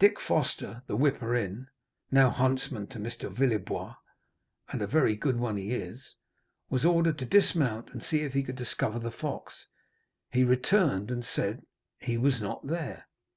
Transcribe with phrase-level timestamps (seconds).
[0.00, 1.68] Dick Foster, the whipper in,
[2.10, 3.30] now huntsman to Mr.
[3.32, 3.94] Villebois
[4.70, 6.16] (and a very good one he is),
[6.68, 9.68] was ordered to dismount and see if he could discover the fox;
[10.32, 11.62] he returned and said
[12.00, 13.06] he was not there.'